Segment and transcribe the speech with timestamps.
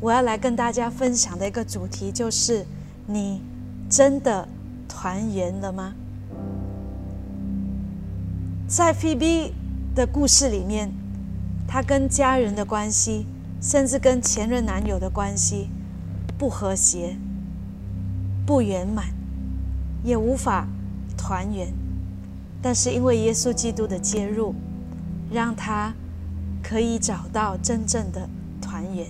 [0.00, 2.64] 我要来跟大家分享的一个主题就是：
[3.06, 3.42] 你
[3.88, 4.48] 真的
[4.86, 5.94] 团圆了吗？
[8.68, 9.54] 在菲比
[9.94, 10.92] 的故事里面，
[11.66, 13.26] 她跟家人的关系，
[13.60, 15.68] 甚至跟前任男友的关系
[16.38, 17.16] 不和谐、
[18.46, 19.06] 不圆满，
[20.04, 20.68] 也无法
[21.16, 21.72] 团圆。
[22.62, 24.54] 但是因为耶稣基督的介入，
[25.32, 25.92] 让她
[26.62, 28.28] 可以找到真正的
[28.60, 29.06] 团圆。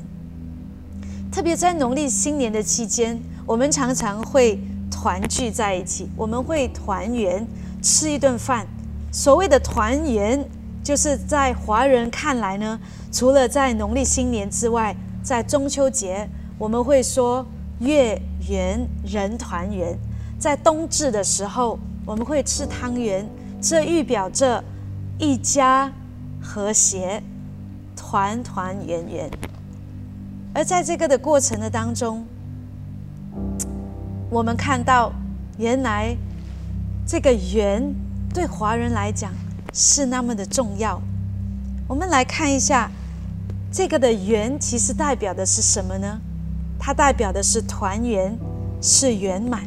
[1.39, 4.59] 特别在农历新年的期间，我们常常会
[4.91, 7.47] 团聚在一起，我们会团圆
[7.81, 8.67] 吃一顿饭。
[9.13, 10.45] 所谓的团圆，
[10.83, 12.81] 就是在华人看来呢，
[13.13, 17.47] 除了在农历新年之外，在中秋节我们会说
[17.79, 19.97] 月圆人团圆，
[20.41, 23.25] 在冬至的时候我们会吃汤圆，
[23.61, 24.65] 这预表着
[25.21, 25.93] 一家
[26.43, 27.23] 和谐，
[27.95, 29.31] 团团圆圆。
[30.55, 32.25] 而在这个的过程的当中，
[34.31, 35.13] 我们看到，
[35.57, 36.17] 原来
[37.07, 37.95] 这个缘
[38.35, 39.33] 对华人来讲
[39.73, 41.01] 是那么的重要。
[41.87, 42.91] 我们来看一下，
[43.73, 46.21] 这个的缘其实代表的是什么呢？
[46.79, 48.37] 它代表的是团圆，
[48.81, 49.63] 是圆满，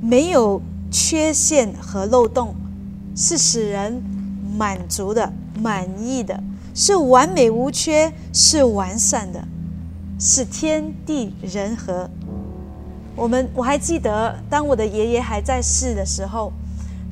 [0.00, 0.60] 没有
[0.90, 2.54] 缺陷和漏洞，
[3.14, 4.02] 是使人
[4.56, 6.42] 满足的、满意的，
[6.74, 9.42] 是完美无缺，是完善的。
[10.18, 12.08] 是天地人和。
[13.14, 16.52] 我们我还记得，当我的爷爷还在世的时候，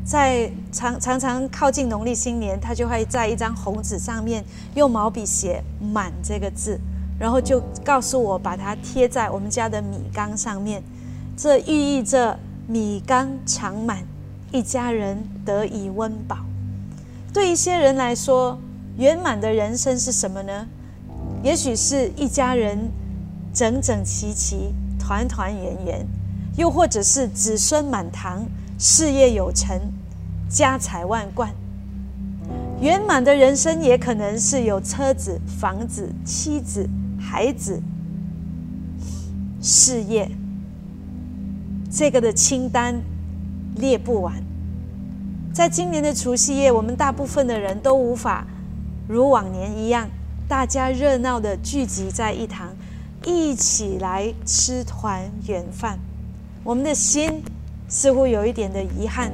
[0.04, 6.78] 在常常常靠近农历新年，他就会在一张红纸上面用毛笔写“满”这个字，
[7.18, 10.82] 然后就告诉我把它贴在我们家的米缸上面，
[11.36, 14.02] 这寓意着米缸常满，
[14.52, 16.36] 一家人得以温饱。
[17.32, 18.58] 对一些人来说，
[18.98, 20.66] 圆满的人生是什么呢？
[21.44, 22.90] 也许是一家人
[23.52, 26.06] 整整齐齐、团团圆圆，
[26.56, 28.46] 又或者是子孙满堂、
[28.78, 29.78] 事业有成、
[30.48, 31.52] 家财万贯。
[32.80, 36.88] 圆满的人生也可能是有车子、房子、妻子、
[37.20, 37.82] 孩子、
[39.60, 40.30] 事业，
[41.90, 43.02] 这个的清单
[43.76, 44.42] 列不完。
[45.52, 48.46] 在今年的除夕夜，我们大部分的人都无法
[49.06, 50.08] 如往年一样。
[50.46, 52.68] 大家热闹的聚集在一堂，
[53.24, 55.98] 一起来吃团圆饭。
[56.62, 57.42] 我们的心
[57.88, 59.32] 似乎有一点的遗憾，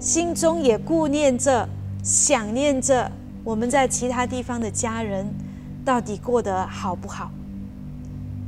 [0.00, 1.68] 心中也顾念着、
[2.02, 3.10] 想念着
[3.44, 5.32] 我们在其他地方的家人，
[5.84, 7.30] 到底过得好不好？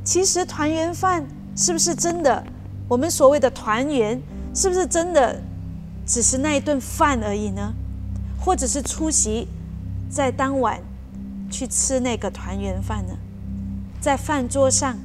[0.03, 1.25] 其实团圆饭
[1.55, 2.45] 是不是真的？
[2.89, 4.21] 我们所谓的团圆，
[4.53, 5.41] 是不是真的
[6.05, 7.73] 只是那一顿饭而已呢？
[8.37, 9.47] 或者是出席
[10.09, 10.79] 在当晚？
[11.49, 13.13] 去吃那个团圆饭呢？
[14.01, 14.97] 在饭桌上，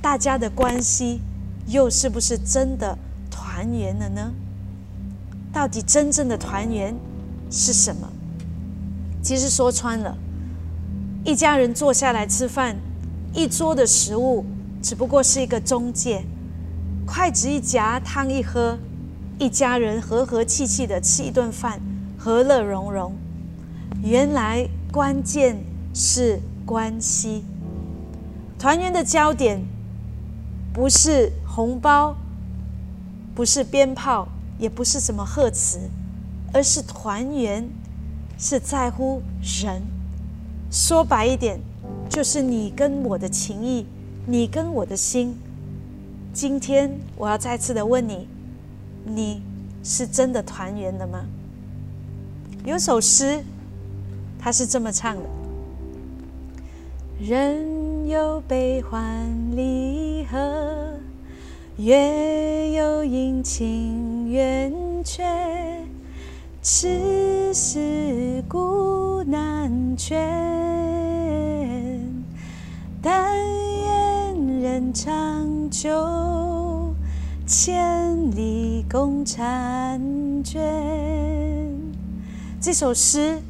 [0.00, 1.20] 大家的关系
[1.66, 2.96] 又是不是真的
[3.30, 4.32] 团圆了呢？
[5.52, 6.94] 到底真正的团圆
[7.50, 8.08] 是什么？
[9.22, 10.16] 其实说穿了，
[11.24, 12.76] 一家人坐下来吃饭，
[13.34, 14.44] 一桌的食物
[14.80, 16.24] 只不过是一个中介，
[17.04, 18.78] 筷子一夹，汤一喝，
[19.38, 21.80] 一家人和和气气的吃一顿饭，
[22.16, 23.12] 和乐融融。
[24.02, 25.67] 原来关键。
[26.00, 27.42] 是关系，
[28.56, 29.60] 团圆的焦点
[30.72, 32.14] 不是红包，
[33.34, 34.28] 不是鞭炮，
[34.60, 35.90] 也不是什么贺词，
[36.52, 37.68] 而是团圆，
[38.38, 39.82] 是在乎人。
[40.70, 41.58] 说白一点，
[42.08, 43.84] 就是你跟我的情谊，
[44.24, 45.36] 你跟我的心。
[46.32, 48.28] 今天我要再次的问你，
[49.04, 49.42] 你
[49.82, 51.24] 是真的团圆了吗？
[52.64, 53.42] 有首诗，
[54.38, 55.37] 它是这么唱的。
[57.20, 61.00] 人有悲欢离合，
[61.76, 65.24] 月有阴晴圆缺，
[66.62, 70.16] 此事古难全。
[73.02, 73.36] 但
[73.82, 76.94] 愿人长久，
[77.44, 80.62] 千里共婵娟。
[82.60, 83.42] 这首诗，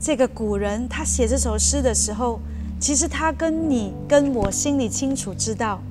[0.00, 2.40] 这个古人他写这首诗的时候。
[2.80, 5.82] 其实他跟你跟我心里清楚知道，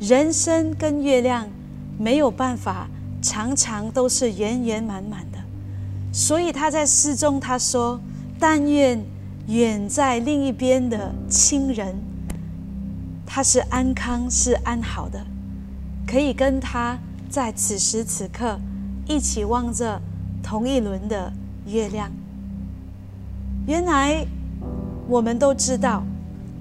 [0.00, 1.48] 人生跟月亮
[1.96, 2.88] 没有办法
[3.22, 5.38] 常常都是圆圆满满的，
[6.12, 8.00] 所以他在诗中他说
[8.36, 9.00] ：“但愿
[9.46, 11.94] 远在另一边的亲人，
[13.24, 15.24] 他是安康是安好的，
[16.04, 16.98] 可以跟他
[17.30, 18.58] 在此时此刻
[19.06, 20.02] 一起望着
[20.42, 21.32] 同一轮的
[21.64, 22.10] 月亮。”
[23.68, 24.26] 原来。
[25.10, 26.04] 我们都知道，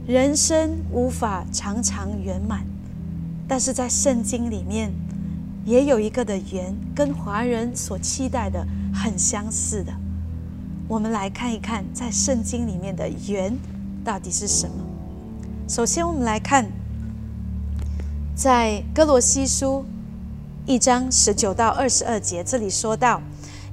[0.07, 2.65] 人生无法常常圆满，
[3.45, 4.89] 但是在圣经里面
[5.65, 9.91] 也有一个的圆，跟华人所期待的很相似的。
[10.87, 13.53] 我们来看一看，在圣经里面的圆
[14.05, 14.75] 到底是什么。
[15.67, 16.65] 首先，我们来看
[18.33, 19.83] 在哥罗西书
[20.65, 23.21] 一章十九到二十二节，这里说到：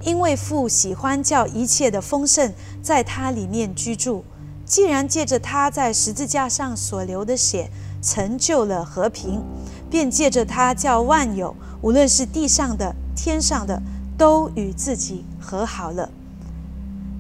[0.03, 2.53] 因为父喜欢叫一切的丰盛
[2.83, 4.25] 在他里面居住。
[4.75, 7.71] 既然借着他在十字架上所流的血
[8.03, 9.41] 成就了和平，
[9.89, 13.81] 便借着他叫万有，无论是地上的、天上的，
[14.19, 16.11] 都与自己和好了。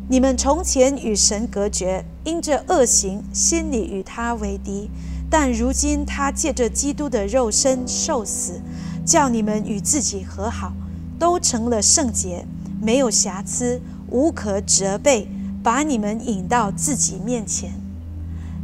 [0.08, 4.90] 你们从前与神隔绝，因着恶行，心里与他为敌；
[5.30, 8.60] 但如今他借着基督的肉身受死，
[9.06, 10.72] 叫你们与自己和好，
[11.20, 12.44] 都成了圣洁，
[12.82, 13.80] 没有瑕疵，
[14.10, 15.28] 无可责备。
[15.64, 17.72] 把你们引到自己面前，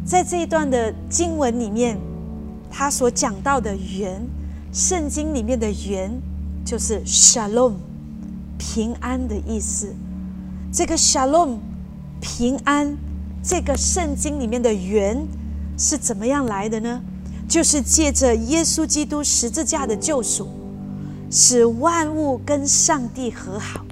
[0.05, 1.99] 在这一段的经文里面，
[2.71, 4.21] 他所讲到的“缘”，
[4.71, 6.13] 圣经里面的“缘”
[6.63, 7.73] 就是 “shalom”，
[8.59, 9.95] 平安的意思。
[10.71, 11.57] 这个 “shalom”，
[12.21, 12.99] 平安，
[13.43, 15.27] 这个圣经里面的“缘”
[15.79, 17.01] 是怎么样来的呢？
[17.49, 20.49] 就是借着耶稣基督十字架的救赎，
[21.31, 23.87] 使万物跟上帝和好。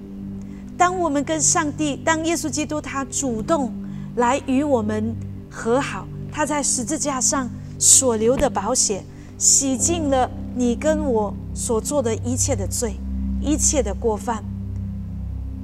[0.78, 3.72] 当我们跟上帝，当耶稣基督他主动
[4.14, 5.12] 来与我们
[5.50, 9.02] 和好，他在十字架上所留的宝血，
[9.36, 12.94] 洗净了你跟我所做的一切的罪，
[13.40, 14.44] 一切的过犯，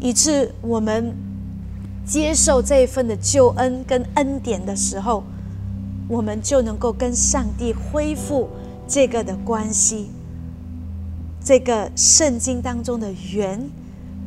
[0.00, 1.14] 以致我们
[2.04, 5.22] 接受这一份的救恩跟恩典的时候，
[6.08, 8.48] 我们就能够跟上帝恢复
[8.88, 10.10] 这个的关系，
[11.40, 13.70] 这个圣经当中的缘。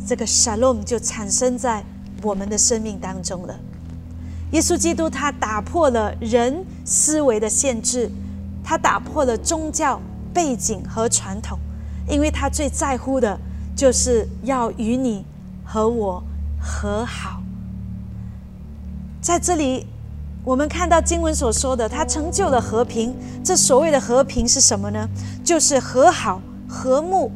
[0.08, 1.84] 这个 shalom 就产生在
[2.24, 3.54] 我们的生命当中了。
[4.52, 8.10] 耶稣基督他打破了人思维的限制，
[8.64, 10.00] 他打破了宗教
[10.34, 11.60] 背景和传统，
[12.10, 13.38] 因为他最在乎的
[13.76, 15.26] 就是要与你
[15.66, 16.24] 和我
[16.58, 17.42] 和好。
[19.20, 19.86] 在这里，
[20.46, 23.14] 我们看到经文所说的，他成就了和平。
[23.44, 25.10] 这所谓的和平是什么呢？
[25.44, 27.30] 就是和好、和睦、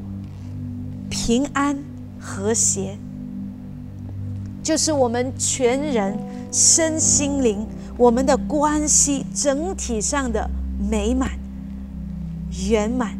[1.09, 1.77] 平安。
[2.21, 2.97] 和谐，
[4.61, 6.15] 就是我们全人
[6.51, 7.65] 身心灵，
[7.97, 10.47] 我们的关系整体上的
[10.89, 11.31] 美满、
[12.69, 13.17] 圆满，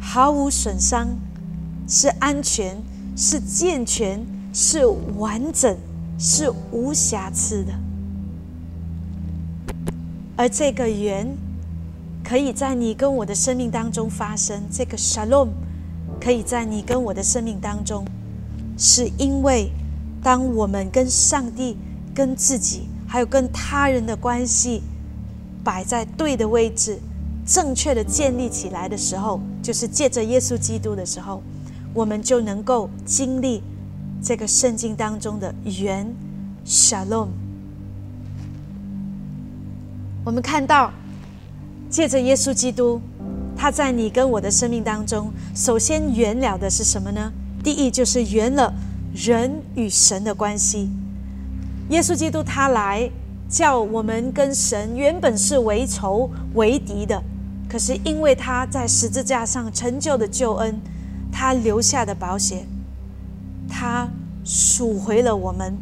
[0.00, 1.08] 毫无损伤，
[1.88, 2.80] 是安全，
[3.16, 5.76] 是健全，是完整，
[6.16, 7.72] 是无瑕疵的。
[10.36, 11.36] 而这个缘，
[12.22, 14.62] 可以在你跟我的生命当中发生。
[14.70, 15.48] 这个 shalom。
[16.20, 18.04] 可以在你跟我的生命当中，
[18.76, 19.70] 是因为
[20.22, 21.76] 当我们跟上帝、
[22.14, 24.82] 跟自己，还有跟他人的关系
[25.62, 26.98] 摆在对的位置、
[27.46, 31.42] 正确的建立起来的时候，就是借着耶稣基督的时候，
[31.94, 33.62] 我们就能够经历
[34.22, 36.06] 这个圣经当中的缘
[36.66, 37.28] Shalom。
[40.24, 40.92] 我们看到，
[41.88, 43.00] 借着耶稣基督。
[43.60, 47.32] 他在你跟我的生命当中，首先圆了的是什么呢？
[47.64, 48.72] 第一就是圆了
[49.12, 50.88] 人与神的关系。
[51.90, 53.10] 耶稣基督他来
[53.48, 57.20] 叫我们跟神原本是为仇为敌的，
[57.68, 60.80] 可是因为他在十字架上成就的救恩，
[61.32, 62.64] 他留下的宝血，
[63.68, 64.08] 他
[64.44, 65.76] 赎回了我们，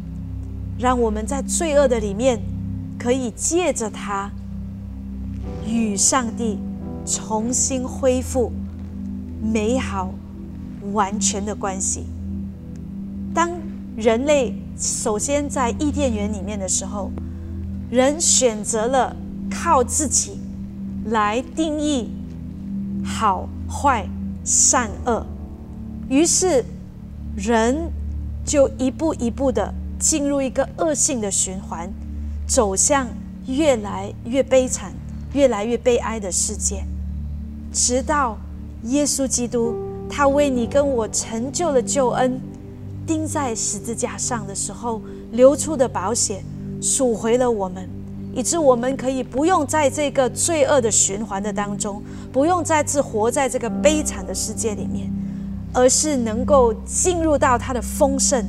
[0.79, 2.41] 让我们在罪恶的里面
[2.97, 4.31] 可以借着他
[5.67, 6.57] 与上帝。
[7.07, 8.51] 重新恢复
[9.41, 10.13] 美好
[10.91, 12.05] 完全的关系。
[13.33, 13.49] 当
[13.95, 17.09] 人类首先在伊甸园里面的时候，
[17.89, 19.15] 人选择了
[19.49, 20.37] 靠自己
[21.05, 22.09] 来定义
[23.05, 24.05] 好坏
[24.43, 25.25] 善恶，
[26.09, 26.65] 于是
[27.37, 27.89] 人
[28.43, 31.89] 就一步一步的进入一个恶性的循环，
[32.45, 33.07] 走向
[33.47, 34.93] 越来越悲惨、
[35.33, 36.83] 越来越悲哀的世界。
[37.71, 38.37] 直到
[38.83, 39.75] 耶稣基督，
[40.09, 42.39] 他为你跟我成就了救恩，
[43.05, 46.43] 钉在十字架上的时候流出的宝血，
[46.81, 47.87] 赎回了我们，
[48.33, 55.11] 以致我们可以不用在这个罪恶的循环的当中，不用再次活在这个悲惨的世界里面，
[55.73, 58.45] 而是能够进入到他的丰盛，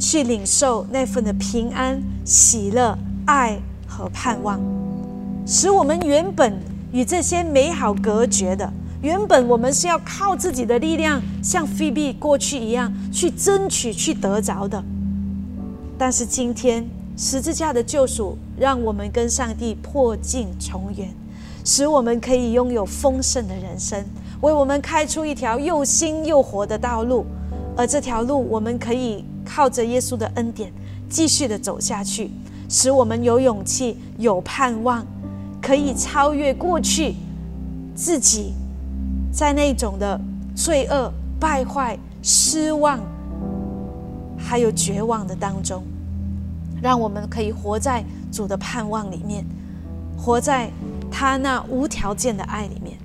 [0.00, 2.96] 去领受那份的平安、喜乐、
[3.26, 4.60] 爱和盼望，
[5.46, 6.77] 使我们原本。
[6.92, 14.82] 与这些美好隔绝的，原本我们是要靠自己的力量，像菲比过去一样去争取、去得着的。
[15.98, 21.08] 但是今天，十字架的救赎，让我们跟上帝破镜重圆，
[21.64, 24.04] 使我们可以拥有丰盛的人生，
[24.40, 27.26] 为我们开出一条又新又活的道路。
[27.76, 30.72] 而这条路，我们可以靠着耶稣的恩典，
[31.08, 32.30] 继续的走下去，
[32.68, 35.06] 使我们有勇气、有盼望，
[35.68, 37.14] 可以超越过去
[37.94, 38.54] 自己
[39.30, 40.18] 在那种的
[40.56, 42.98] 罪恶、败坏、失望，
[44.38, 45.82] 还有绝望的当中，
[46.80, 49.44] 让我们可以活在主的盼望里面，
[50.16, 50.70] 活在
[51.10, 52.97] 他那无条件的爱里面。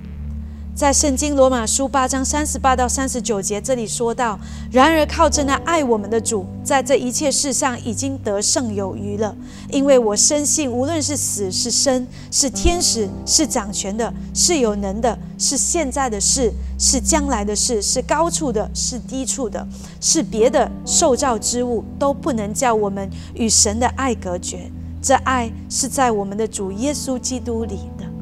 [0.74, 4.36] 在圣经罗马书八章三十八到三十九节，这里说到：
[4.72, 9.36] 然而靠着那爱我们的主，在这一切事上已经得胜有余了。
[9.70, 19.64] 因为我深信，无论是死是生，是天使，是掌权的，是有能的，是现在的事，是将来的事，是高处的，是低处的，
[20.00, 24.68] 是别的受造之物，都不能叫我们与神的爱隔绝。
[25.00, 28.13] 这爱是在我们的主耶稣基督里的。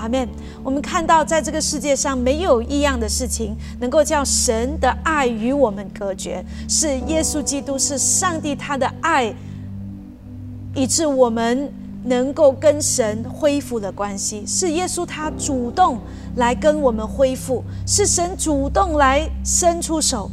[0.00, 0.26] 阿门。
[0.62, 9.34] 我们看到，在这个世界上没有一样的事情能够叫神的爱与我们隔绝，是耶稣基督，是上帝他的爱，
[10.74, 11.70] 以致我们
[12.04, 14.42] 能够跟神恢复了关系。
[14.46, 15.98] 是耶稣他主动
[16.36, 20.30] 来跟我们恢复，是神主动来伸出手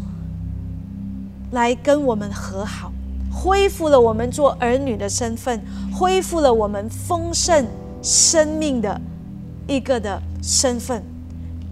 [1.52, 2.92] 来跟我们和好，
[3.32, 5.62] 恢复了我们做儿女的身份，
[5.94, 7.66] 恢复了我们丰盛
[8.02, 9.00] 生命的。
[9.68, 11.04] 一个的身份，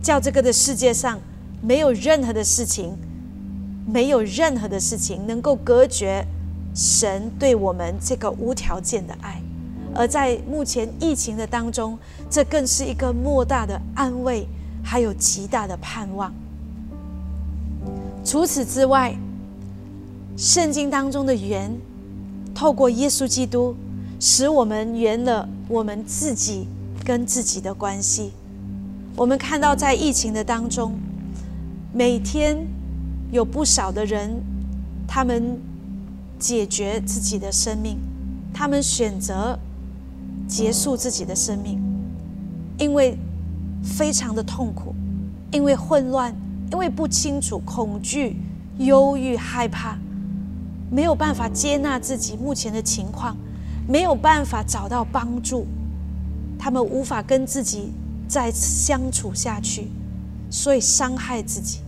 [0.01, 1.19] 叫这个的世界上
[1.61, 2.97] 没有任何的事情，
[3.87, 6.25] 没有任何的事情能够隔绝
[6.73, 9.41] 神对我们这个无条件的爱。
[9.93, 11.97] 而在目前疫情的当中，
[12.29, 14.45] 这更是一个莫大的安慰，
[14.83, 16.33] 还有极大的盼望。
[18.25, 19.15] 除此之外，
[20.35, 21.71] 圣经当中的缘，
[22.53, 23.73] 透过耶稣基督，
[24.19, 26.67] 使我们圆了我们自己。
[27.05, 28.31] 跟自己的关系，
[29.15, 30.93] 我们看到在疫情的当中，
[31.93, 32.57] 每天
[33.31, 34.43] 有不少的人，
[35.07, 35.61] 他们
[36.39, 37.99] 解决自己的生命，
[38.51, 39.57] 他们选择
[40.47, 41.79] 结束自己的生命，
[42.79, 43.15] 因为
[43.83, 44.95] 非常的痛苦，
[45.51, 46.35] 因为混乱，
[46.71, 48.35] 因为不清楚、恐惧、
[48.79, 49.95] 忧郁、害怕，
[50.89, 53.37] 没有办法接纳自己目前的情况，
[53.87, 55.67] 没有办法找到帮助。
[56.57, 57.91] 他们无法跟自己
[58.27, 59.87] 再次相处下去，
[60.49, 61.79] 所以伤害自己。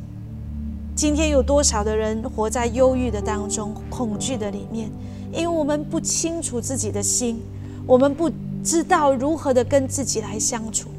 [0.96, 4.90] 今天有多少的人活在忧郁的当中、恐惧的里面？
[5.32, 7.40] 因为我们不清楚自己的心，
[7.86, 8.32] 我们不
[8.64, 10.90] 知道如何的跟自己来相处，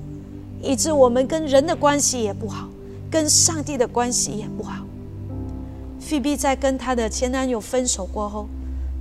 [0.63, 2.69] 以致我们跟人的关系也不好，
[3.11, 4.85] 跟上帝的关系也不好。
[5.99, 8.47] 菲比在跟她的前男友分手过后，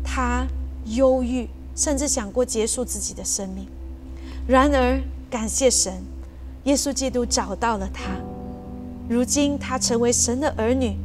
[0.03, 0.47] 她
[0.85, 3.67] 忧郁，甚至想过结束自己的生命。
[4.47, 5.93] 然而，感谢神，
[6.63, 8.11] 耶稣基督找到了他。
[9.09, 10.95] 如今，他成为神的儿女，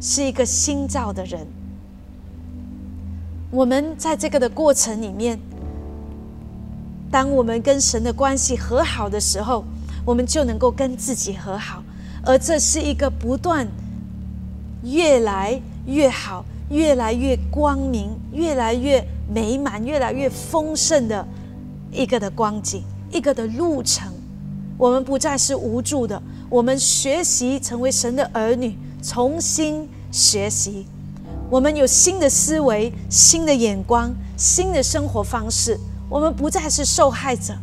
[0.00, 1.46] 是一个新造的人。
[3.50, 5.38] 我们在这个的过程里面，
[7.10, 9.62] 当我们跟神的关系和好的时候，
[10.06, 11.82] 我们就能够跟自己和好，
[12.24, 13.68] 而这是一个不断
[14.82, 21.26] 越来越好、越来越光明、越来越美满、越来越丰盛的。
[21.96, 24.12] 一个的光景，一个的路程，
[24.76, 26.22] 我们不再是无助的。
[26.50, 30.86] 我们学习成为神的儿女，重新学习。
[31.48, 35.78] 我们有新的思维、新的眼光、新的生活方式。
[36.08, 37.54] 我们不再是受害者。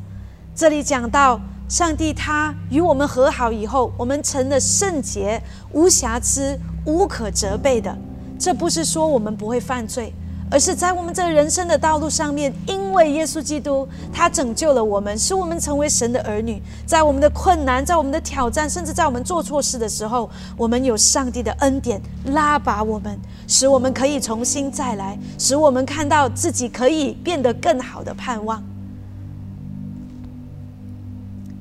[0.56, 5.42] 这里讲到上帝，他与我们和好以后，我们成了圣洁、
[5.74, 7.96] 无瑕疵、无可责备的。
[8.40, 10.12] 这不是说我们不会犯罪。
[10.52, 16.62] 而是在我们这人生的道路上面，因为耶稣基督他拯救了我们，使我们成为神的儿女。
[16.86, 28.62] 在我们的困难，在我们的挑战，甚至在我们做错事的时候，我们有上帝的恩典拉拔我们，使我们可以重新再来，使我们看到自己可以变得更好的盼望。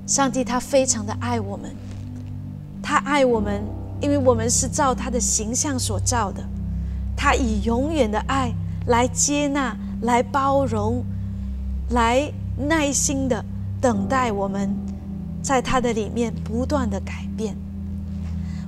[0.06, 1.74] 上帝他非常的爱我们，
[2.82, 3.62] 他爱我们，
[4.02, 6.44] 因为我们是照他的形象所造的，
[7.16, 8.52] 他以永远的爱。
[8.86, 11.04] 来接纳，来包容，
[11.90, 13.44] 来耐心的
[13.80, 14.74] 等待我们，
[15.42, 17.56] 在他的里面不断的改变。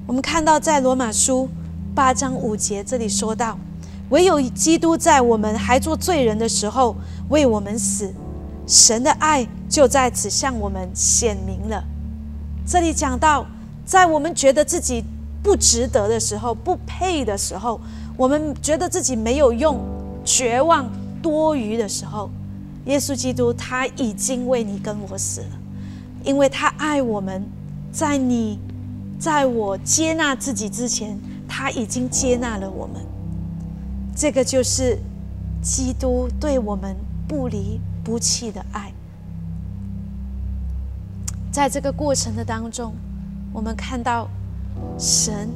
[0.06, 1.48] 我们看到在罗马书
[1.94, 3.58] 八章五节这里说到，
[4.10, 6.94] 唯有基督在我们还做罪人的时候
[7.30, 8.12] 为我们死，
[8.66, 11.82] 神的爱就在此向我们显明了。
[12.66, 13.46] 这里讲到，
[13.84, 15.04] 在我们觉得自己
[15.42, 17.80] 不值得的时候，不配的时候，
[18.16, 19.78] 我们觉得自己没有用。
[20.24, 20.90] 绝望、
[21.22, 22.30] 多余的时候，
[22.86, 25.58] 耶稣基督他已经为你跟我死了，
[26.24, 27.44] 因为他爱我们，
[27.92, 28.58] 在你
[29.18, 33.04] 在我接纳自己之前，他已经接纳了我们。
[34.16, 34.98] 这个就是
[35.62, 36.96] 基督对我们
[37.28, 38.92] 不离不弃的爱。
[41.50, 42.94] 在这个过程的当中，
[43.52, 44.28] 我们看到
[44.98, 45.48] 神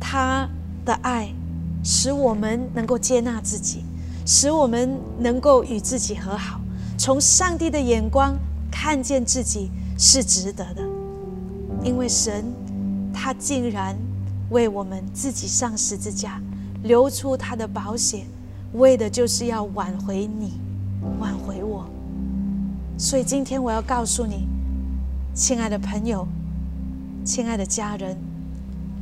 [0.00, 0.48] 他
[0.84, 1.32] 的爱。
[1.82, 3.84] 使我们能够接纳自己，
[4.26, 6.60] 使我们能够与自己和好，
[6.98, 8.36] 从上帝的眼光
[8.70, 10.82] 看见自己是值得的，
[11.82, 12.44] 因为神
[13.12, 13.96] 他竟然
[14.50, 16.40] 为我们自己上十字架，
[16.82, 18.26] 流出他的宝血，
[18.74, 20.52] 为的就是要挽回你，
[21.20, 21.86] 挽回我。
[22.98, 24.46] 所以今天我要告诉你，
[25.32, 26.26] 亲爱的朋友，
[27.24, 28.16] 亲爱的家人，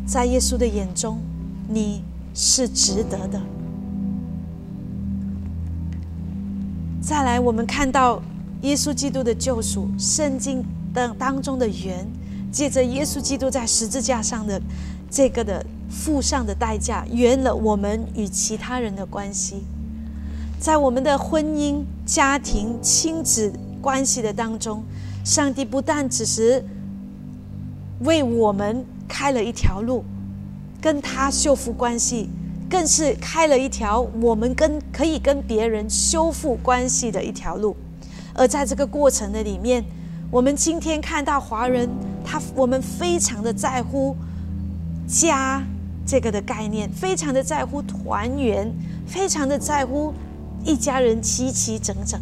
[0.06, 1.18] 在耶稣的眼中，
[1.68, 2.02] 你。
[2.36, 3.40] 是值得的。
[7.00, 8.22] 再来，我们看到
[8.60, 10.62] 耶稣基督的救赎，圣经
[10.92, 12.06] 的当中的缘，
[12.52, 14.60] 借着耶稣基督在十字架上的
[15.10, 19.62] 这个的付上的代价，圆了我们与其他人的关系。
[20.60, 23.50] 在我们的婚姻、家庭、亲子
[23.80, 24.82] 关系的当中，
[25.24, 26.62] 上帝不但只是
[28.00, 30.04] 为我们开了一条路。
[30.86, 32.30] 跟他修复关系，
[32.70, 37.74] 更是开了一条我们跟可以跟别人修复关系的一条路。
[38.32, 39.84] 而在这个过程的里面，
[40.30, 41.90] 我们今天看到华人，
[42.24, 44.14] 他我们非常的在乎
[45.08, 45.60] 家
[46.06, 48.72] 这个的概念，非常的在乎团圆，
[49.08, 50.14] 非常的在乎
[50.64, 52.20] 一家人齐齐整整。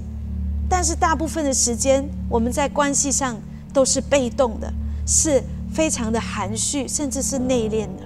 [0.71, 3.37] 但是大部分的时间，我们在关系上
[3.75, 4.73] 都是被动的，
[5.07, 8.04] 是非常的含蓄，甚至是内敛的。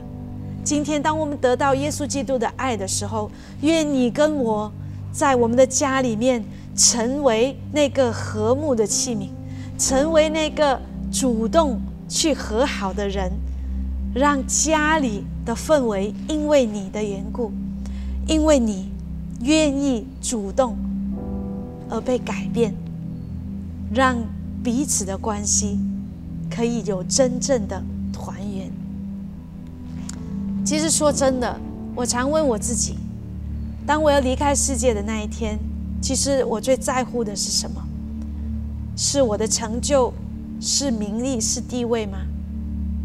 [0.69, 3.31] 今天，当我们得到耶稣基督的爱的时候，
[3.63, 4.71] 愿你跟我
[5.11, 6.45] 在我们的家里面
[6.77, 9.31] 成为那个和睦的器皿，
[9.79, 10.79] 成为那个
[11.11, 13.33] 主动去和好的人，
[14.15, 17.51] 让家里的氛围因为你的缘故，
[18.27, 18.91] 因为你
[19.41, 20.77] 愿意主动
[21.89, 22.75] 而被改变，
[23.91, 24.19] 让
[24.63, 25.79] 彼此的关系
[26.51, 27.83] 可以有真正的。
[30.69, 31.59] 其实说真的，
[31.95, 32.95] 我常问我自己：
[33.87, 35.59] 当我要离开世界的那一天，
[35.99, 37.83] 其实我最在乎的是什么？
[38.95, 40.13] 是我的成就，
[40.61, 42.19] 是名利，是地位吗？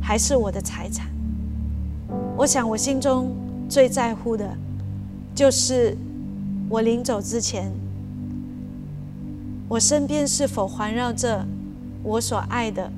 [0.02, 1.08] 还是我的财产？
[2.36, 3.34] 我想我心中
[3.70, 4.58] 最在乎的，
[5.34, 5.96] 就是
[6.68, 7.72] 我临走之前，
[9.70, 11.46] 我身边是否环绕着
[12.04, 12.92] 我所爱的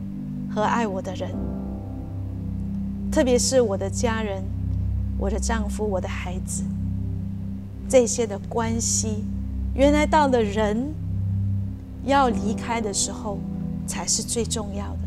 [0.49, 1.29] 和爱我的人，
[3.11, 4.43] 特别是我的家人。
[5.17, 6.63] 我的丈夫，我的孩子，
[7.87, 9.23] 这些的关系，
[9.73, 10.93] 原来到了人
[12.03, 13.39] 要离开的时候，
[13.87, 14.99] 才是最重要的。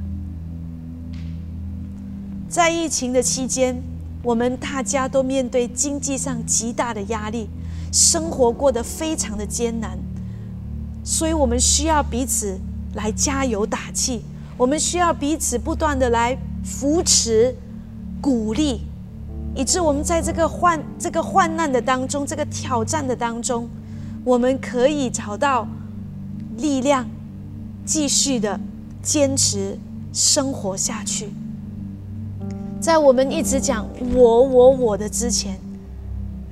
[2.49, 3.83] 在疫情的期间，
[4.23, 7.49] 我们大家都面对经济上极大的压力，
[7.93, 9.99] 生活过得非常的艰难，
[11.05, 12.59] 所以我们需要彼此
[12.95, 14.23] 来加油打气，
[14.57, 17.55] 我们需要彼此不断的来扶持、
[18.23, 18.88] 鼓励。
[19.55, 23.69] 以致我们在这个患这个患难的当中，这个挑战的当中，
[24.25, 25.67] 我们可以找到
[26.59, 27.09] 力量，
[27.85, 28.61] 继续的
[29.03, 29.77] 坚持
[30.13, 31.31] 生活下去。
[32.81, 33.85] 在我们一直讲
[34.15, 35.59] 我我我的之前，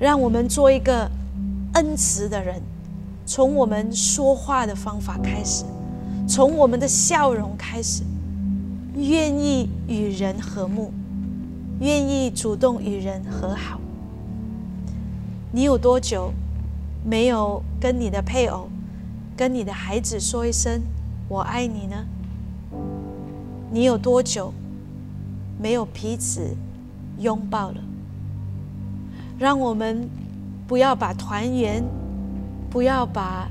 [0.01, 1.09] 让我们做一个
[1.75, 2.61] 恩慈的人，
[3.25, 5.65] 从我们说话的方法开始，
[6.29, 8.03] 从我们的笑容开始，
[8.97, 10.93] 愿意与人和睦。
[11.81, 13.81] 愿意主动与人和好。
[15.53, 16.33] 你有多久
[17.05, 18.69] 没有跟你的配偶、
[19.37, 20.83] 跟你的孩子说一声
[21.29, 22.07] “我爱你”呢？
[23.71, 24.53] 你有多久
[25.59, 26.57] 没有彼此
[27.19, 27.81] 拥抱了？
[29.39, 30.09] 让我们
[30.67, 31.85] 不要把团圆，
[32.71, 33.49] 不要把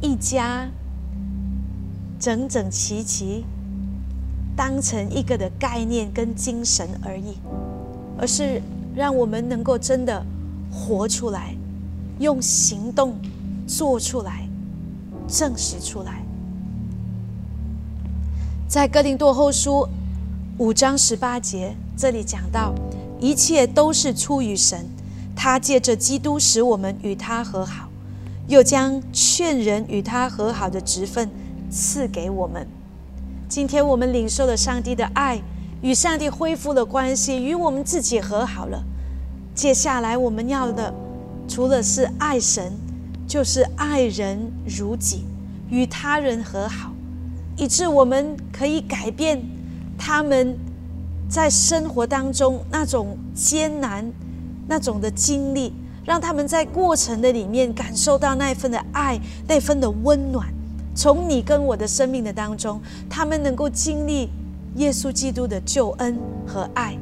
[0.00, 0.68] 一家
[2.18, 3.44] 整整齐齐。
[4.60, 7.38] 当成一个的概念跟精神而已，
[8.18, 8.60] 而是
[8.94, 10.22] 让我们能够真的
[10.70, 11.54] 活出来，
[12.18, 13.16] 用行动
[13.66, 14.46] 做出来，
[15.26, 16.22] 证实出来。
[18.68, 19.88] 在哥林多后书
[20.58, 22.74] 五章十八节这里讲到，
[23.18, 24.86] 一切都是出于神，
[25.34, 27.88] 他借着基督使我们与他和好，
[28.46, 31.30] 又将劝人与他和好的职分
[31.70, 32.68] 赐给我们。
[33.50, 35.42] 今天我们领受了上帝的爱，
[35.82, 38.80] 与上帝恢复了关系，与我们自己和好了。
[39.56, 40.94] 接下来我们要的
[41.48, 42.72] 除了是爱神，
[43.26, 45.24] 就是爱人如己，
[45.68, 46.92] 与他人和好，
[47.56, 49.42] 以致我们可以改变
[49.98, 50.56] 他们
[51.28, 54.08] 在生活当中那种艰难、
[54.68, 55.72] 那种的经历，
[56.04, 60.46] 让他们在过程的里面感受到那份的爱、那份的温暖。
[61.00, 64.28] 从你跟我的生命的当中，他们能够经历
[64.76, 66.94] 耶稣基督的救恩和爱。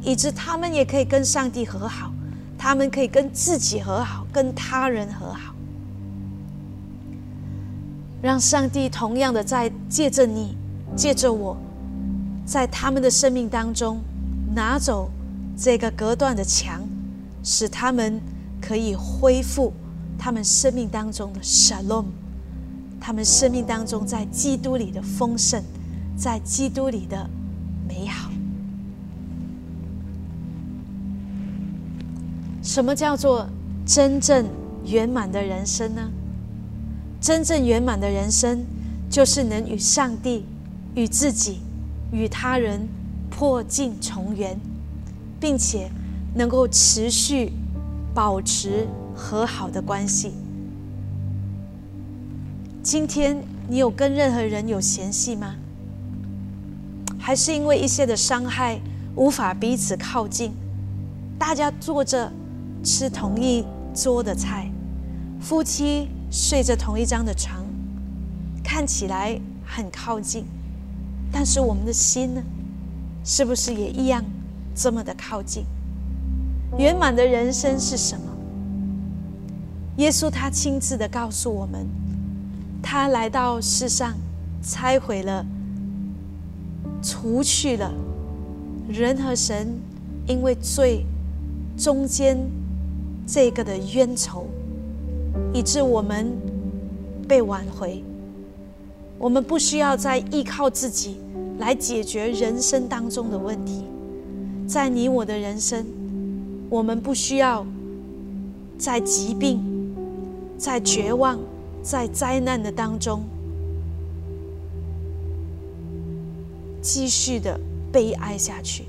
[0.00, 2.12] 以致他们也可以跟上帝和好，
[2.56, 5.52] 他们可以跟自己和好，跟他人和好，
[8.22, 10.56] 让上帝同样的在借着你，
[10.94, 11.56] 借着我，
[12.44, 13.98] 在他们的生命当中
[14.54, 15.10] 拿走
[15.56, 16.88] 这个隔断的墙，
[17.42, 18.20] 使他们
[18.60, 19.72] 可以恢复
[20.16, 22.04] 他们生命当中的 shalom，
[23.00, 25.62] 他们生命当中在基督里的丰盛，
[26.16, 27.28] 在基督里的
[27.88, 28.30] 美好。
[32.62, 33.48] 什么叫做
[33.86, 34.44] 真正
[34.84, 36.10] 圆满的人生呢？
[37.20, 38.64] 真正圆满的人生，
[39.08, 40.44] 就是能与上帝、
[40.94, 41.60] 与自己、
[42.12, 42.86] 与他人
[43.30, 44.58] 破镜重圆，
[45.40, 45.90] 并且
[46.34, 47.52] 能够持续
[48.12, 50.32] 保持和好的关系。
[52.86, 53.36] 今天
[53.68, 55.56] 你有跟任何人有嫌隙吗？
[57.18, 58.80] 还是因为一些的伤害
[59.16, 60.52] 无法彼此靠近？
[61.36, 62.30] 大家坐着。
[62.84, 64.70] 吃同一桌的菜，
[65.40, 67.64] 夫妻睡着同一张的床，
[68.62, 70.44] 看起来很靠近，
[71.32, 72.40] 但是我们的心呢，
[73.24, 74.24] 是不是也一样
[74.72, 75.64] 这么的靠近？
[76.78, 78.24] 圆满的人生是什么？
[79.96, 81.84] 耶稣他亲自的告诉我们，
[82.82, 84.14] 他来到世上，
[84.62, 85.44] 拆毁了、
[87.02, 87.92] 除去了
[88.88, 89.78] 人和神
[90.26, 91.04] 因为罪
[91.76, 92.38] 中间。
[93.28, 94.46] 这个的冤仇，
[95.52, 96.30] 以致我们
[97.26, 98.00] 被挽回。
[99.18, 101.16] 我们不需要再依靠自己
[101.58, 103.82] 来解决人生当中的问题。
[104.64, 105.84] 在你我的人生，
[106.70, 107.66] 我们不需要
[108.78, 109.60] 在疾病、
[110.56, 111.36] 在绝望、
[111.86, 113.22] 在灾难的当中
[116.82, 117.56] 继续的
[117.92, 118.82] 悲哀下去，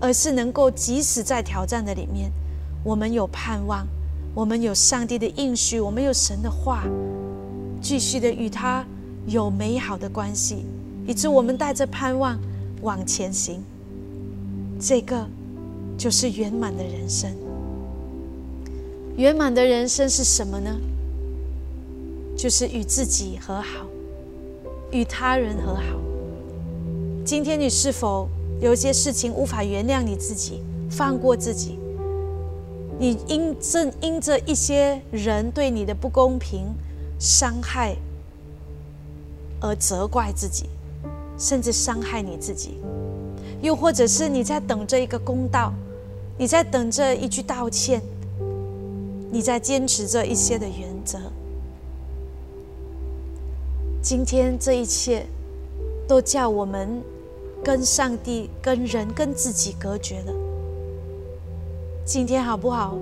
[0.00, 2.32] 而是能够即使在挑战的里面。
[2.82, 3.86] 我们有盼望，
[4.34, 6.84] 我们有上帝的应许，我们有神的话，
[7.82, 8.82] 继续的与他
[9.26, 10.64] 有美好的关系，
[11.06, 12.38] 以致我们带着盼望
[12.80, 13.62] 往前行。
[14.78, 15.26] 这个
[15.98, 17.30] 就是圆满的人生。
[19.18, 20.74] 圆满的人生是什么呢？
[22.40, 23.84] 就是与自己和好，
[24.90, 25.82] 与他人和好。
[27.22, 28.26] 今天你是否
[28.62, 31.78] 有一些事情无法原谅你自己，放过自己？
[32.98, 36.64] 你因正因着一些人对你的不公平、
[37.18, 37.94] 伤害
[39.60, 40.64] 而责怪自己，
[41.36, 42.70] 甚至伤害你自己；
[43.60, 45.74] 又或者是你在等着一个公道，
[46.38, 48.00] 你在等着一句道歉，
[49.30, 51.20] 你在坚持着一些的原则。
[54.02, 55.26] 今天这一切
[56.08, 57.02] 都叫我们
[57.62, 60.32] 跟上帝、跟人、跟自己隔绝了。
[62.02, 62.96] 今天好不好？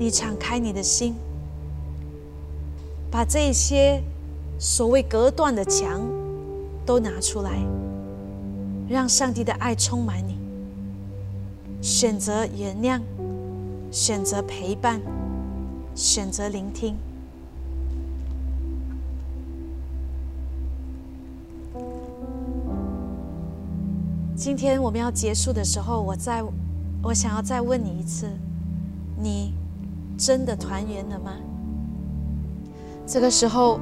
[0.00, 1.14] 你敞开你的心，
[3.08, 4.02] 把这一些
[4.58, 6.02] 所谓隔断的墙
[6.84, 7.52] 都拿出来，
[8.88, 10.36] 让上帝的爱充满你。
[11.80, 13.00] 选择原谅，
[13.92, 15.00] 选择陪伴，
[15.94, 16.96] 选择聆听。
[24.36, 26.44] 今天我们要结束的时候，我再。
[27.02, 28.26] 我想要再问你一次：
[29.16, 29.54] 你
[30.18, 31.32] 真的团圆了吗？
[33.06, 33.78] 这个时候，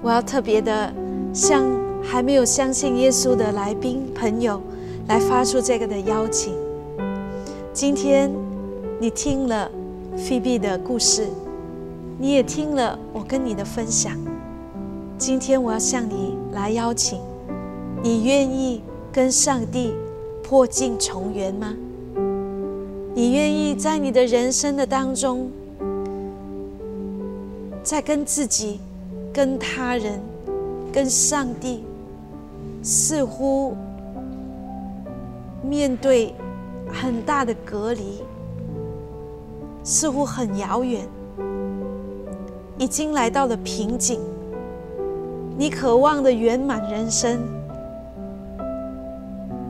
[0.00, 0.92] 我要特别的
[1.34, 1.64] 向
[2.02, 4.62] 还没有相信耶稣的来宾朋友
[5.08, 6.54] 来发出这个的邀请。
[7.72, 8.30] 今天
[9.00, 9.68] 你听了
[10.16, 11.28] 菲比的故事，
[12.16, 14.16] 你也听了我跟你的分享。
[15.18, 17.20] 今天我要向你来邀请：
[18.04, 18.82] 你愿意
[19.16, 19.94] 跟上帝
[20.42, 21.74] 破镜重圆吗？
[23.14, 25.50] 你愿意在你的人生的当中，
[27.82, 28.78] 在跟自己、
[29.32, 30.20] 跟他人、
[30.92, 31.82] 跟上帝，
[32.82, 33.74] 似乎
[35.62, 36.34] 面对
[36.92, 38.22] 很大的隔离，
[39.82, 41.08] 似乎很遥远，
[42.76, 44.20] 已经来到了瓶颈。
[45.56, 47.40] 你渴望的圆满人生，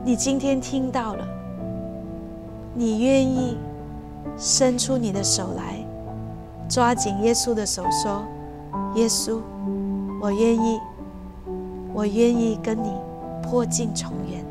[0.07, 1.27] 你今天听到了。
[2.73, 3.57] 你愿意
[4.37, 5.85] 伸出你的手来，
[6.69, 8.23] 抓紧耶稣的手，说
[8.95, 9.41] ：“耶稣，
[10.21, 10.79] 我愿意，
[11.93, 12.93] 我愿意跟你
[13.43, 14.45] 破镜重圆。”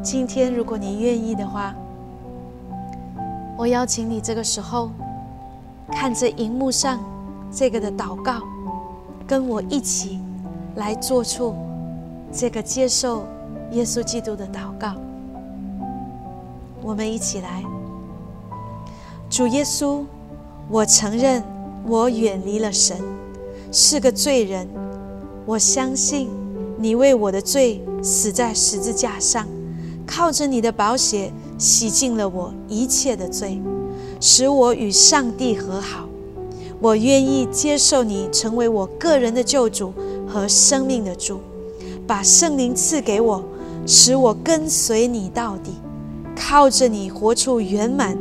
[0.00, 1.74] 今天，如果你愿意的话，
[3.56, 4.92] 我邀请你这个时候
[5.90, 7.00] 看着荧幕上
[7.50, 8.34] 这个的祷告，
[9.26, 10.20] 跟我一起
[10.76, 11.52] 来做出
[12.30, 13.24] 这个接受
[13.72, 14.94] 耶稣基督的祷告。
[16.82, 17.64] 我们一起来，
[19.28, 20.04] 主耶稣，
[20.70, 21.42] 我承认
[21.86, 22.96] 我远离了神，
[23.72, 24.68] 是个罪人。
[25.44, 26.28] 我相信
[26.78, 29.46] 你为我的罪死在十字架上，
[30.06, 33.60] 靠着你的宝血洗净了我一切的罪，
[34.20, 36.04] 使我与上帝和好。
[36.80, 39.92] 我愿意接受你成为我个人的救主
[40.28, 41.40] 和生命的主，
[42.06, 43.42] 把圣灵赐给我，
[43.86, 45.72] 使我跟随你到底。
[46.34, 48.16] 靠着你活出圆满、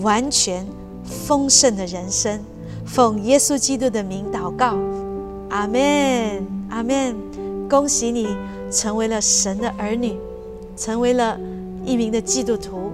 [0.00, 0.66] 完全、
[1.04, 2.40] 丰盛的人生，
[2.84, 4.76] 奉耶稣基督的名祷告，
[5.48, 7.14] 阿门，阿门。
[7.70, 8.28] 恭喜你
[8.70, 10.16] 成为了神的儿女，
[10.76, 11.38] 成为了
[11.86, 12.90] 一名的基督徒。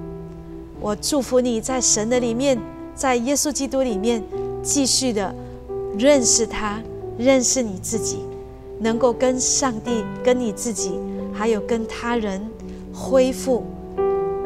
[0.80, 2.56] 我祝福你在神的里面，
[2.94, 4.22] 在耶稣基督里面，
[4.62, 5.34] 继续的
[5.98, 6.78] 认识他，
[7.18, 8.18] 认识你自己，
[8.78, 10.98] 能够跟上帝、跟你自己，
[11.32, 12.40] 还有跟他人
[12.92, 13.64] 恢复。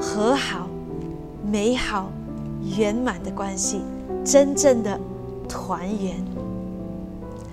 [0.05, 0.68] 和好、
[1.49, 2.11] 美好、
[2.77, 3.81] 圆满的关系，
[4.25, 4.99] 真正的
[5.49, 6.16] 团圆。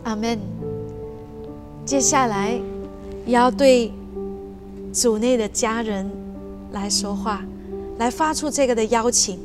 [0.03, 0.39] 阿门。
[1.85, 2.59] 接下来
[3.27, 3.91] 要对
[4.91, 6.09] 组内的家人
[6.71, 7.45] 来说话，
[7.99, 9.37] 来发出这个的邀请。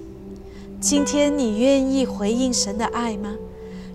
[0.80, 3.34] 今天你愿意回应神的爱吗？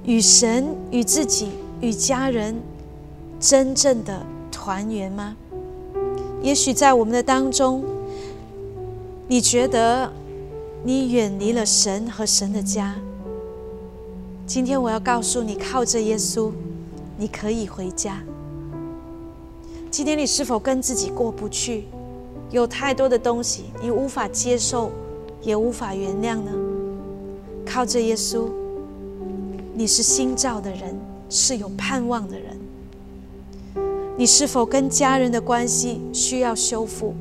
[0.06, 1.50] 与神、与自己、
[1.82, 2.56] 与家人
[3.40, 4.22] 真正的
[4.52, 5.36] 团圆吗？
[6.42, 7.84] 也许在我们的当中。
[9.32, 10.12] 你觉得
[10.84, 12.96] 你远离了神和神的家？
[14.48, 16.52] 今天我要告诉你，靠着耶稣，
[17.16, 18.24] 你可以回家。
[19.92, 21.86] 今天你是否跟自己过不去？
[22.50, 24.90] 有太多的东西你无法接受，
[25.44, 26.52] 也无法原谅呢？
[27.64, 28.48] 靠着耶稣，
[29.76, 31.00] 你是新造的人，
[31.30, 32.59] 是有盼望的人。
[34.20, 37.14] 你是否跟家人的关系需要修复？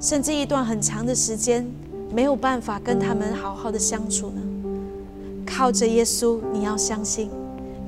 [0.00, 1.64] 甚至一段很长的时间
[2.12, 4.42] 没有办法跟他们好好的相处呢？
[5.46, 7.30] 靠着耶稣，你要相信，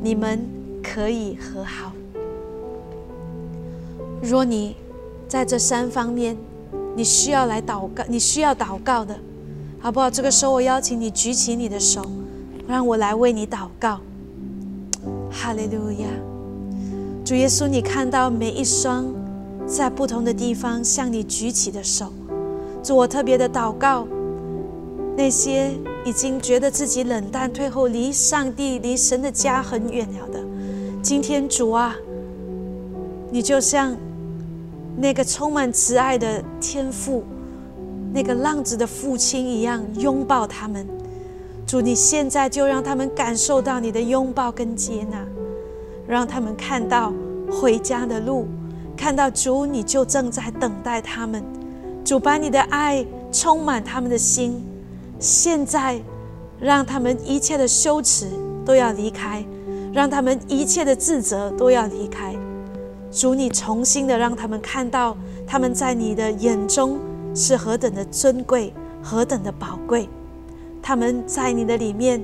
[0.00, 0.46] 你们
[0.80, 1.90] 可以和好。
[4.22, 4.76] 若你
[5.26, 6.36] 在这三方面，
[6.94, 9.18] 你需要来祷告，你需要祷告的，
[9.80, 10.08] 好不好？
[10.08, 12.08] 这个时候，我邀请你举起你的手，
[12.68, 13.98] 让我来为你祷告。
[15.32, 16.06] 哈利路亚，
[17.30, 19.06] 主耶稣，你看到每一双。
[19.64, 22.12] 在不同的地方向你举起的手，
[22.82, 24.04] 主，我特别的祷告，
[25.16, 25.70] 那些
[26.04, 30.40] 已经觉得自己冷淡退后、离上帝、离神的家很远了的，
[31.00, 31.94] 今天主啊，
[33.30, 33.96] 你就像
[34.96, 37.22] 那个充满慈爱的天父，
[38.12, 40.84] 那个浪子的父亲一样拥抱他们。
[41.64, 45.24] 主，你现在就让他们感受到你的拥抱跟接纳，
[46.10, 47.12] 让他们看到
[47.48, 48.48] 回家的路。
[48.96, 51.42] 看到主，你就正在等待他们。
[52.04, 54.60] 主把你的爱充满他们的心，
[55.20, 56.00] 现在
[56.58, 58.26] 让他们一切的羞耻
[58.64, 59.44] 都要离开，
[59.92, 62.34] 让他们一切的自责都要离开。
[63.12, 66.98] 主，你重新的让他们看到，他们在你的眼中
[67.34, 70.08] 是何等的尊贵，何等的宝贵。
[70.82, 72.20] 他们在你的里面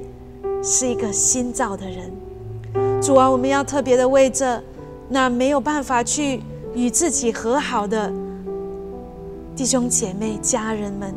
[0.63, 2.11] 是一个新造的人。
[3.07, 4.61] 主啊，我们要特别的为这
[5.09, 6.43] 那没有办法去。
[6.75, 8.13] 与自己和好的
[9.55, 11.15] 弟兄姐妹、家人们，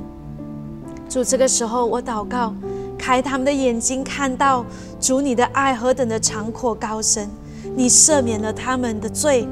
[1.10, 2.54] 主，这个时候我祷告，
[2.98, 4.64] 开他们的眼睛，看到
[5.02, 7.28] 主你的爱何等的长阔高深，
[7.76, 9.46] 你赦免了他们的罪，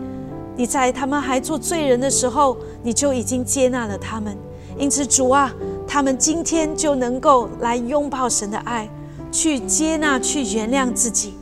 [0.55, 4.37] 你在他们还做罪人的时候，你就已经接纳了他们。
[4.77, 5.51] 因此，主啊，
[5.85, 8.87] 他们今天就能够来拥抱神的爱，
[9.29, 11.33] 去接纳、去原谅自己，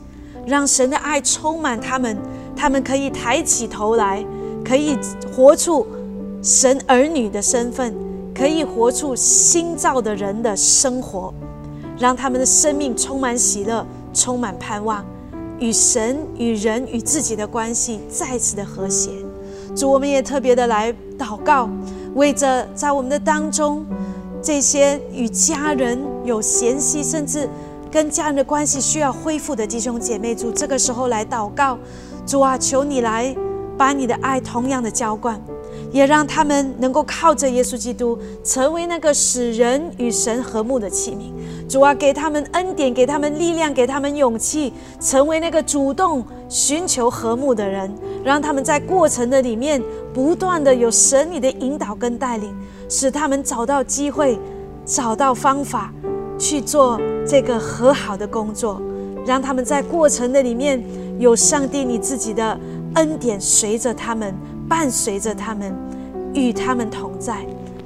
[0.46, 2.16] 让神的爱充满他们，
[2.56, 4.24] 他们可以抬起头来。
[4.64, 4.98] 可以
[5.32, 5.86] 活出
[6.42, 7.94] 神儿女的身份，
[8.34, 11.32] 可以活出新造的人的生活，
[11.96, 15.04] 让他们的生命充满喜乐，充满盼望，
[15.60, 19.12] 与神、与人、与自己的关系再次的和谐。
[19.76, 21.70] 主，我们也特别的来祷告，
[22.16, 23.86] 为着在我们的当中
[24.42, 27.48] 这些与家人有嫌隙，甚至
[27.96, 31.78] 跟家人的关系需要恢复的弟兄姐妹，主这个时候来祷告，
[32.26, 33.34] 主啊，求你来。
[33.78, 35.38] 把你的爱同样的浇灌，
[35.92, 41.30] 也让他们能够靠着耶稣基督，成为那个使人与神和睦的器皿。
[41.68, 47.94] 主啊，给他们恩典，给他们力量，给他们勇气，成为那个主动寻求和睦的人。
[48.24, 49.82] 让他们在过程的里面
[50.14, 52.54] 不断的有神你的引导跟带领，
[52.88, 54.38] 使他们找到机会，
[54.86, 55.92] 找到方法
[56.38, 58.80] 去做这个和好的工作。
[59.26, 60.80] 让他们在过程的里面
[61.18, 62.56] 有上帝你自己的
[62.94, 64.32] 恩典随着他们，
[64.68, 65.74] 伴随着他们，
[66.32, 67.44] 与他们同在。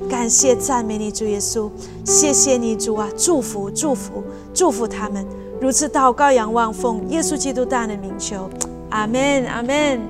[0.08, 1.70] 感谢赞美你主耶稣，
[2.04, 5.24] 谢谢你主啊，祝福祝福祝福他们。
[5.60, 8.50] 如此祷告仰望奉耶稣基督大的名求，
[8.90, 10.00] 阿门阿门。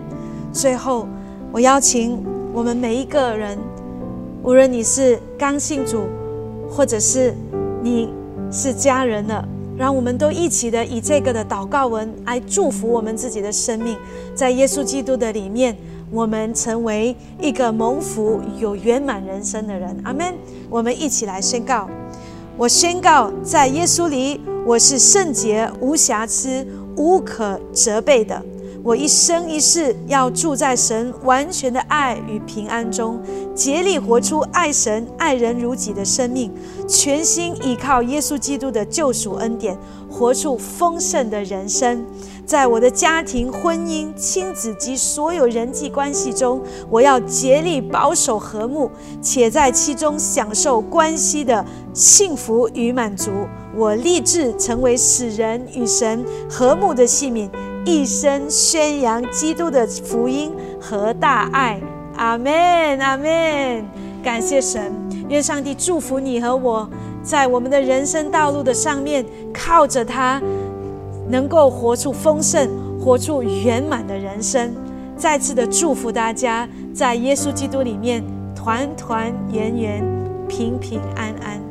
[0.52, 1.06] 最后，
[1.52, 3.58] 我邀请我们每一个人，
[4.42, 6.04] 无论你是刚信主，
[6.68, 7.34] 或者是
[7.82, 8.08] 你
[8.50, 9.46] 是家人了。
[9.78, 13.96] 让我们都一起的以这个的祷告文来祝福我们自己的生命，
[14.34, 15.74] 在耶稣基督的里面，
[16.10, 19.98] 我们成为一个蒙福、有圆满人生的人。
[20.04, 20.34] 阿门。
[20.68, 21.88] 我们一起来宣告：
[22.58, 28.42] 我宣告，在耶稣里，我是圣洁、无瑕疵、无可责备的。
[28.82, 33.20] 我一生一世要住在神完全的爱与平安中，
[33.54, 36.50] 竭力活出爱神、爱人如己的生命，
[36.88, 39.76] 全心依靠耶稣基督的救赎恩典，
[40.10, 42.04] 活出丰盛的人生。
[42.46, 48.90] 在我的家庭、婚姻、亲子及所有人际关系中，我要竭力保守和睦，
[49.20, 53.30] 且在其中享受关系的幸福与满足。
[53.76, 57.48] 我立志成为使人与神和睦的器皿。
[57.84, 61.80] 一生宣扬基督的福音和大爱，
[62.16, 63.84] 阿门，阿门。
[64.22, 64.92] 感谢神，
[65.28, 66.88] 愿上帝祝福你和我，
[67.22, 70.40] 在我们的人生道路的上面，靠着他，
[71.28, 72.68] 能够活出丰盛，
[73.00, 74.74] 活出圆满的人生。
[75.16, 78.22] 再次的祝福大家，在耶稣基督里面
[78.54, 80.04] 团团圆圆，
[80.48, 81.69] 平平安安。